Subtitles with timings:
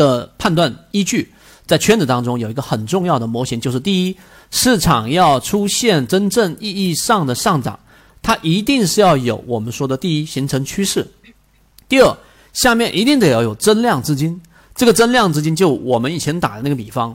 [0.00, 1.30] 的判断依据，
[1.66, 4.16] 在圈子当中有一个很重要的模型，就是第一，
[4.50, 7.78] 市场要出现真正意义上的上涨，
[8.22, 11.06] 它一定是要有我们说的第一形成趋势，
[11.86, 12.16] 第二，
[12.54, 14.40] 下面一定得要有增量资金。
[14.74, 17.14] 这个增量资金就我们以前打的那个比方，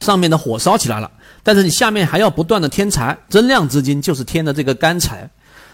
[0.00, 1.08] 上面的火烧起来了，
[1.44, 5.30] 但是你下面还要不断的添柴，增量资金就是添的这个干柴。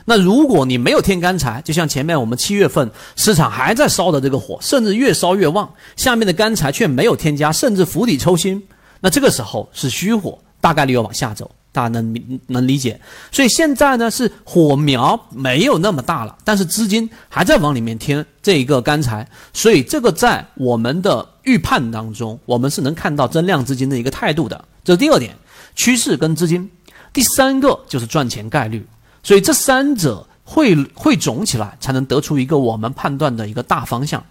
[0.07, 8.63] 那如果你没有添干柴，就像前面我们七月份市场还在烧的这个火，甚至越烧越旺，下面的干柴却没有添加，甚至釜底抽薪，
[9.01, 13.01] 那这个时候是虚火，大概率要往下走，大家能能理解。
[13.33, 24.65] 所以现在呢是火苗没有那么大了，但是资金还在往里面添这一个干柴，所以这个在我们的预判当中，我们是能看到增量资金的一个态度的。
[24.85, 25.35] 这是第二点，
[25.75, 26.71] 趋势跟资金。
[27.13, 28.87] 第三个就是赚钱概率。
[29.25, 34.23] 所以这三者汇汇总起来，才能得出一个我们判断的一个大方向。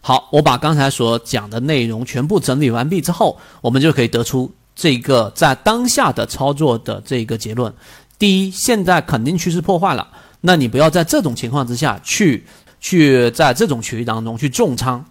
[0.00, 7.72] 好，我把刚才所讲的内容全部整理完毕之后，我们就可以得出这个在当下的操作的这个结论：
[8.18, 10.08] 第一，现在肯定趋势破坏了，
[10.40, 12.44] 那你不要在这种情况之下去
[12.80, 15.04] 去在这种区域当中去重仓，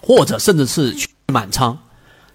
[0.00, 1.76] 或者甚至是去满仓，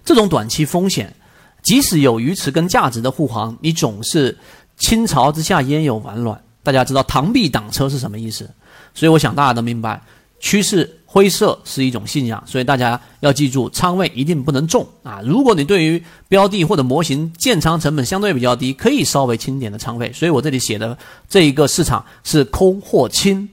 [0.04, 1.14] 这种短期风险，
[1.62, 4.38] 即使有鱼池跟价值的护航，你总是。
[4.76, 6.40] 倾巢之下焉有完卵？
[6.62, 8.48] 大家知道螳臂挡车是什么意思？
[8.94, 10.02] 所以我想大家都明白，
[10.40, 15.20] 趋势灰色是一种信仰，所以大家要记住，仓位一定不能重啊！
[15.24, 20.12] 如果你对于标的或者模型建仓成本相对比较低，可以稍微轻点的仓位。
[20.12, 20.96] 所以我这里写的
[21.28, 23.48] 这一个市场是空或轻，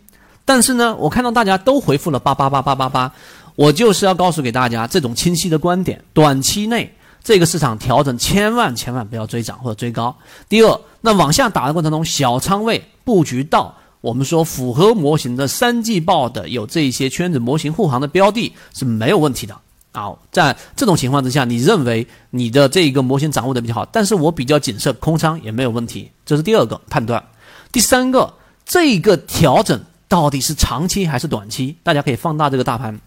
[0.46, 3.12] 但是呢，我看到大家都回复了八八八八八八，
[3.56, 6.96] 我就是要告诉给大家这种清晰的观点，短期内。
[7.24, 10.16] 这个市场调整，千万千万不要追涨或者追高。
[10.50, 19.56] 第二，那往下打的过程中，小仓位布局到我们说符合模型的三季报的有这些圈子模型护航的标的，是没有问题的
[19.92, 20.12] 啊。
[20.32, 26.12] 在这种情况之下，你认为你的这一个模型掌握的比较好，但是我比较谨慎，空仓也没有问题。
[26.26, 27.24] 这是第二个判断。
[27.72, 28.34] 第三个，
[28.66, 31.76] 这个调整到底是长期还是短期？
[31.84, 33.00] 大家可以放大这个大盘。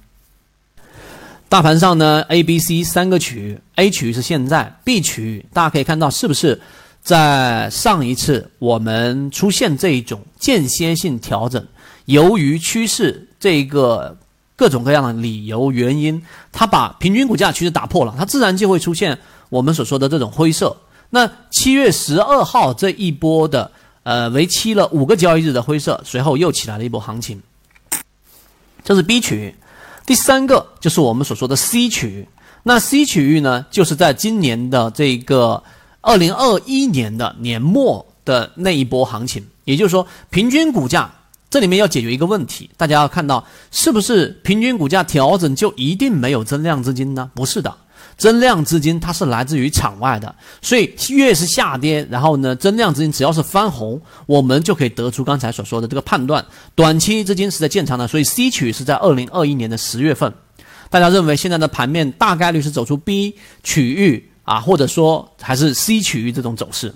[1.55, 6.61] 大盘上呢，A、B、C 三个区域，A 区域是现在，B 区域大家可以看到是不是
[7.01, 11.65] 在上一次我们出现这一种间歇性调整，
[12.07, 14.19] 由于趋势这个
[14.57, 16.21] 各种各样的理由原因，
[16.51, 19.17] 它把平均股价趋势打破了，它自然就会出现
[19.49, 20.77] 我们所说的这种灰色。
[21.11, 23.71] 那七月十二号这一波的
[24.03, 27.41] 呃为期了五个交易日的灰色，随后又起来了一波行情，
[28.83, 29.55] 这是 B 区域。
[30.07, 32.29] 第三个就是我们所说的 C 区域，
[32.63, 35.63] 那 C 区域呢，就是在今年的这个
[36.01, 41.11] 二零二一年的年末的那一波行情，也就是说，平均股价
[41.49, 47.31] 这里面要解决一个问题，大家要看到是不是平均股价调整就一定没有增量资金呢？
[47.35, 47.75] 不是的。
[48.17, 56.45] 增量资金它是来自于场外的，所以越是下跌，然后呢，增量资金只要是翻红，我们就可以得出刚才所说的这个判断。
[56.75, 60.33] 短期资金是在建仓的，所以 C 区是在二零二一年的十月份。
[60.91, 66.95] 大家认为现在的盘面大概率是走出 B 区域啊，或者说还是 C 区域这种走势。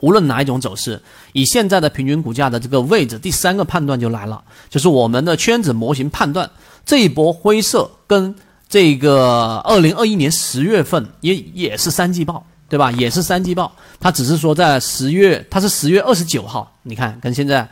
[0.00, 1.02] 无论哪一种走势，
[1.32, 6.48] 以现在的平均股价的这个位置，第三个判断就来了，就是我们的圈子模型判断
[6.86, 8.34] 这一波灰色跟。
[8.68, 12.92] 这个二零二一年十月份也也是三季报，对吧？
[12.92, 16.70] 也是三季报，它只是说在十月，它是十月二十九号。
[16.82, 17.66] 你看，跟现在，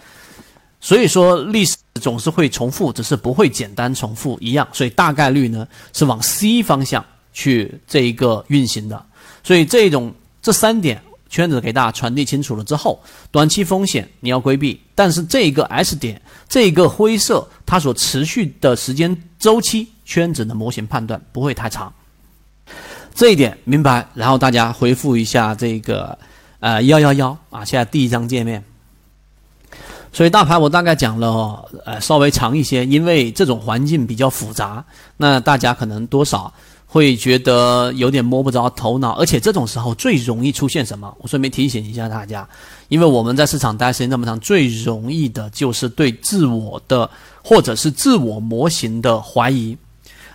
[0.81, 4.67] 所以说历史总是会重复，只是不会简单重复一样。
[4.73, 9.05] 所以大概率呢是往 C 方向去这一个运行的。
[9.45, 12.99] 所以这种这三点圈子给大家传递清楚了之后，
[13.31, 16.19] 短期风险你要规避，但是这个 S 点，
[16.49, 19.89] 这个灰色，它所持续的时间周期。
[20.07, 21.93] 圈子的模型判断不会太长，
[23.15, 24.07] 这一点明白。
[24.15, 26.17] 然后大家回复一下这个
[26.61, 28.65] 呃幺幺幺啊，现在第一张界面。
[30.13, 34.83] 所以大盘我大概讲了呃稍微长一些，因为这种环境比较复杂，
[35.19, 36.51] 那大家可能多少
[36.87, 39.13] 会觉得有点摸不着头脑。
[39.19, 41.15] 而且这种时候最容易出现什么？
[41.21, 42.49] 我顺便提醒一下大家，
[42.89, 47.11] 因为我们在市场待时间那么长，最容易的就是对自我的
[47.43, 49.77] 或者是自我模型的怀疑。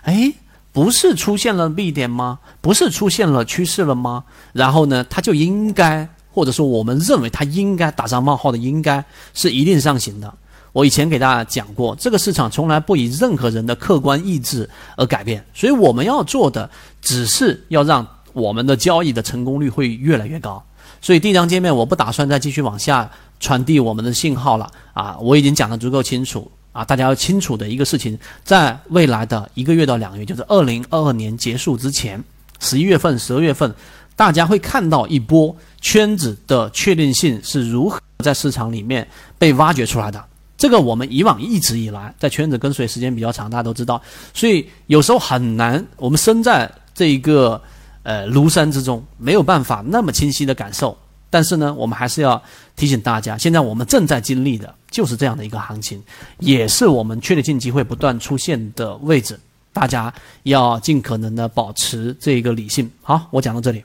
[0.02, 0.32] 哎，
[0.72, 2.38] 不是出现了 B 点吗？
[2.60, 4.24] 不是出现了趋势了吗？
[4.52, 9.04] 然后呢，它就应该或者说我们认为它应该打上冒号的，应该
[9.34, 10.32] 是一定上行的。
[10.72, 16.68] 我以前给大家讲过，这个市场从来不以任何人的客观意志而改变，所以我们要做的
[17.02, 20.64] 只是要让我们的交易的成功率会越来越高。
[21.02, 32.22] 所以第一张界面我不打算再继续往下传递我们的信号了啊，我已经讲得足够清楚啊，大家要清楚的一个事情，在未来的一个月到两个月，就是二零二二年结束之前，
[32.60, 33.72] 十一月份、十二月份，
[34.16, 39.06] 大家会看到一波圈子的确定性是如何在市场里面
[39.38, 40.24] 被挖掘出来的。
[40.56, 44.00] 这个我们以往一直以来在圈子跟随时间比较长，大家都知道，
[44.32, 47.60] 所以有时候很难，我们身在这一个
[48.04, 50.96] 呃庐山之中，没有办法那么清晰的感受。
[51.32, 52.40] 但是呢，我们还是要
[52.76, 55.98] 提醒大家，现在我们正在经历的就是这样的一个行情，
[56.40, 59.40] 也是我们确定性机会不断出现的位置，
[59.72, 60.12] 大家
[60.42, 62.90] 要尽可能的保持这个理性。
[63.00, 63.82] 好，我讲到这里。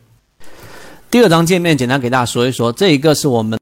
[1.09, 3.55] 第二张界面简单给大家说一说，这一个是我们。